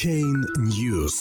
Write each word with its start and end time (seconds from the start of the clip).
Chain 0.00 0.46
News. 0.56 1.12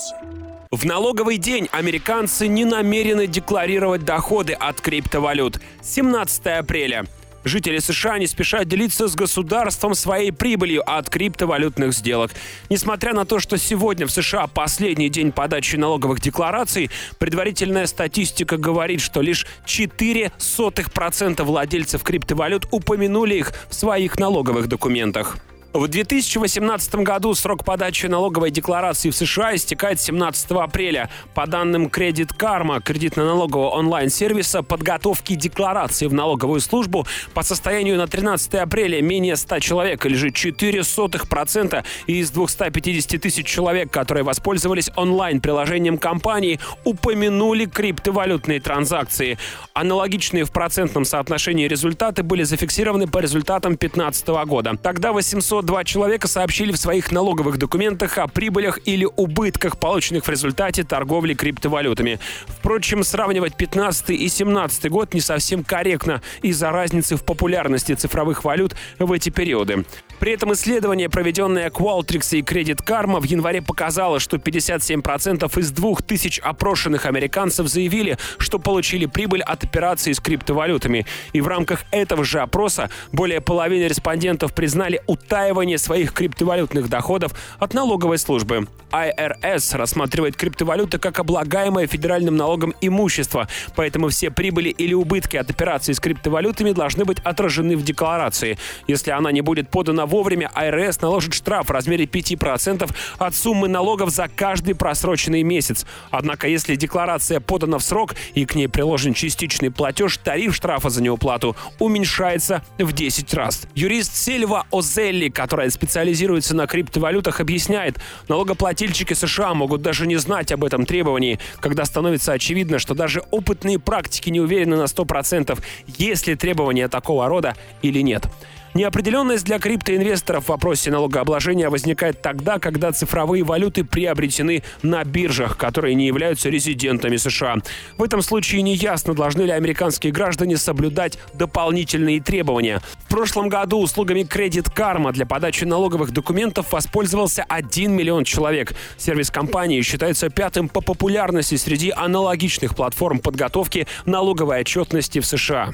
В 0.71 0.85
налоговый 0.85 1.37
день 1.37 1.67
американцы 1.71 2.47
не 2.47 2.63
намерены 2.63 3.27
декларировать 3.27 4.05
доходы 4.05 4.53
от 4.53 4.79
криптовалют. 4.79 5.59
17 5.81 6.45
апреля. 6.47 7.05
Жители 7.43 7.79
США 7.79 8.19
не 8.19 8.27
спешат 8.27 8.69
делиться 8.69 9.09
с 9.09 9.15
государством 9.15 9.95
своей 9.95 10.31
прибылью 10.31 10.89
от 10.89 11.09
криптовалютных 11.09 11.93
сделок. 11.93 12.31
Несмотря 12.69 13.13
на 13.13 13.25
то, 13.25 13.39
что 13.39 13.57
сегодня 13.57 14.07
в 14.07 14.11
США 14.11 14.47
последний 14.47 15.09
день 15.09 15.33
подачи 15.33 15.75
налоговых 15.75 16.21
деклараций, 16.21 16.89
предварительная 17.17 17.85
статистика 17.85 18.55
говорит, 18.55 19.01
что 19.01 19.19
лишь 19.21 19.45
0,04% 19.65 21.43
владельцев 21.43 22.01
криптовалют 22.01 22.65
упомянули 22.71 23.35
их 23.35 23.51
в 23.69 23.73
своих 23.73 24.17
налоговых 24.19 24.67
документах. 24.67 25.37
В 25.71 25.87
2018 25.87 26.95
году 26.95 27.35
срок 27.35 27.63
подачи 27.63 28.07
налоговой 28.07 28.49
декларации 28.49 29.11
в 29.11 29.15
США 29.15 29.53
истекает 29.55 30.01
17 30.01 30.49
апреля. 30.53 31.11
По 31.35 31.45
данным 31.45 31.85
Credit 31.85 32.35
Karma, 32.35 32.81
кредитно-налогового 32.81 33.69
онлайн-сервиса 33.69 34.63
подготовки 34.63 35.35
декларации 35.35 36.07
в 36.07 36.13
налоговую 36.13 36.59
службу, 36.61 37.05
по 37.35 37.43
состоянию 37.43 37.97
на 37.97 38.07
13 38.07 38.55
апреля 38.55 38.99
менее 39.03 39.35
100 39.35 39.59
человек, 39.59 40.03
или 40.07 40.15
же 40.15 40.29
0,04% 40.29 41.85
из 42.07 42.31
250 42.31 43.21
тысяч 43.21 43.45
человек, 43.45 43.91
которые 43.91 44.23
воспользовались 44.23 44.89
онлайн-приложением 44.95 45.99
компании, 45.99 46.59
упомянули 46.83 47.65
криптовалютные 47.65 48.59
транзакции. 48.59 49.37
Аналогичные 49.73 50.45
в 50.45 50.51
процентном 50.51 51.05
соотношении 51.05 51.67
результаты 51.67 52.23
были 52.23 52.41
зафиксированы 52.41 53.05
по 53.05 53.19
результатам 53.19 53.73
2015 53.73 54.27
года. 54.47 54.75
Тогда 54.81 55.13
800 55.13 55.58
502 55.59 55.83
человека 55.83 56.27
сообщили 56.27 56.71
в 56.71 56.77
своих 56.77 57.11
налоговых 57.11 57.57
документах 57.57 58.17
о 58.17 58.27
прибылях 58.27 58.79
или 58.85 59.05
убытках, 59.05 59.77
полученных 59.77 60.25
в 60.25 60.29
результате 60.29 60.83
торговли 60.83 61.33
криптовалютами. 61.33 62.19
Впрочем, 62.47 63.03
сравнивать 63.03 63.55
15 63.55 64.11
и 64.11 64.29
17 64.29 64.89
год 64.89 65.13
не 65.13 65.19
совсем 65.19 65.65
корректно 65.65 66.21
из-за 66.41 66.71
разницы 66.71 67.17
в 67.17 67.25
популярности 67.25 67.93
цифровых 67.93 68.45
валют 68.45 68.75
в 68.99 69.11
эти 69.11 69.29
периоды. 69.29 69.85
При 70.19 70.33
этом 70.33 70.53
исследование, 70.53 71.09
проведенное 71.09 71.69
Qualtrics 71.69 72.37
и 72.37 72.41
Credit 72.41 72.83
Karma 72.85 73.21
в 73.21 73.23
январе 73.23 73.61
показало, 73.61 74.19
что 74.19 74.37
57% 74.37 75.59
из 75.59 75.71
2000 75.71 76.41
опрошенных 76.41 77.05
американцев 77.05 77.67
заявили, 77.67 78.17
что 78.37 78.59
получили 78.59 79.05
прибыль 79.05 79.41
от 79.41 79.63
операций 79.63 80.13
с 80.13 80.19
криптовалютами. 80.19 81.05
И 81.31 81.39
в 81.39 81.47
рамках 81.47 81.85
этого 81.91 82.25
же 82.25 82.39
опроса 82.39 82.89
более 83.13 83.39
половины 83.39 83.85
респондентов 83.85 84.53
признали 84.53 85.01
утаивание 85.07 85.48
своих 85.77 86.13
криптовалютных 86.13 86.89
доходов 86.89 87.33
от 87.59 87.73
налоговой 87.73 88.17
службы. 88.17 88.67
IRS 88.91 89.77
рассматривает 89.77 90.35
криптовалюты 90.35 90.97
как 90.97 91.19
облагаемое 91.19 91.87
федеральным 91.87 92.35
налогом 92.35 92.73
имущество, 92.81 93.47
поэтому 93.75 94.09
все 94.09 94.31
прибыли 94.31 94.69
или 94.69 94.93
убытки 94.93 95.37
от 95.37 95.49
операций 95.49 95.93
с 95.93 95.99
криптовалютами 95.99 96.71
должны 96.71 97.05
быть 97.05 97.19
отражены 97.19 97.77
в 97.77 97.83
декларации. 97.83 98.57
Если 98.87 99.11
она 99.11 99.31
не 99.31 99.41
будет 99.41 99.69
подана 99.69 100.05
вовремя, 100.05 100.51
IRS 100.55 100.99
наложит 101.01 101.33
штраф 101.33 101.67
в 101.67 101.71
размере 101.71 102.05
5% 102.05 102.89
от 103.17 103.35
суммы 103.35 103.67
налогов 103.67 104.09
за 104.09 104.27
каждый 104.27 104.75
просроченный 104.75 105.43
месяц. 105.43 105.85
Однако, 106.09 106.47
если 106.47 106.75
декларация 106.75 107.39
подана 107.39 107.77
в 107.77 107.83
срок 107.83 108.15
и 108.33 108.45
к 108.45 108.55
ней 108.55 108.67
приложен 108.67 109.13
частичный 109.13 109.71
платеж, 109.71 110.17
тариф 110.17 110.55
штрафа 110.55 110.89
за 110.89 111.03
неуплату 111.03 111.55
уменьшается 111.79 112.63
в 112.77 112.91
10 112.91 113.33
раз. 113.33 113.67
Юрист 113.75 114.15
Сильва 114.15 114.65
Озелли, 114.71 115.29
которая 115.39 115.69
специализируется 115.69 116.53
на 116.53 116.67
криптовалютах, 116.67 117.39
объясняет, 117.39 117.97
налогоплательщики 118.27 119.13
США 119.13 119.53
могут 119.53 119.81
даже 119.81 120.05
не 120.05 120.17
знать 120.17 120.51
об 120.51 120.65
этом 120.65 120.85
требовании, 120.85 121.39
когда 121.61 121.85
становится 121.85 122.33
очевидно, 122.33 122.77
что 122.77 122.93
даже 122.93 123.23
опытные 123.31 123.79
практики 123.79 124.29
не 124.29 124.41
уверены 124.41 124.75
на 124.75 124.83
100%, 124.83 125.57
есть 125.87 126.27
ли 126.27 126.35
требования 126.35 126.89
такого 126.89 127.29
рода 127.29 127.55
или 127.81 128.01
нет. 128.01 128.27
Неопределенность 128.75 129.45
для 129.45 129.57
криптоинвесторов 129.57 130.45
в 130.45 130.49
вопросе 130.49 130.91
налогообложения 130.91 131.69
возникает 131.69 132.21
тогда, 132.21 132.59
когда 132.59 132.91
цифровые 132.91 133.43
валюты 133.43 133.83
приобретены 133.83 134.63
на 134.83 135.03
биржах, 135.03 135.57
которые 135.57 135.95
не 135.95 136.05
являются 136.05 136.49
резидентами 136.49 137.17
США. 137.17 137.55
В 137.97 138.03
этом 138.03 138.21
случае 138.21 138.61
неясно, 138.61 139.15
должны 139.15 139.41
ли 139.43 139.51
американские 139.51 140.13
граждане 140.13 140.57
соблюдать 140.57 141.17
дополнительные 141.33 142.21
требования. 142.21 142.81
В 143.05 143.09
прошлом 143.09 143.49
году 143.49 143.81
услугами 143.81 144.21
Credit 144.21 144.71
Karma 144.75 145.11
для 145.11 145.25
подачи 145.25 145.63
налоговых 145.63 146.11
документов 146.11 146.71
воспользовался 146.71 147.43
1 147.49 147.91
миллион 147.91 148.23
человек. 148.23 148.73
Сервис 148.97 149.31
компании 149.31 149.81
считается 149.81 150.29
пятым 150.29 150.69
по 150.69 150.81
популярности 150.81 151.55
среди 151.55 151.89
аналогичных 151.89 152.75
платформ 152.75 153.17
подготовки 153.17 153.87
налоговой 154.05 154.59
отчетности 154.61 155.19
в 155.19 155.25
США. 155.25 155.73